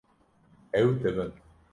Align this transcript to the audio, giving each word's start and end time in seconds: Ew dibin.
Ew 0.79 0.89
dibin. 1.03 1.31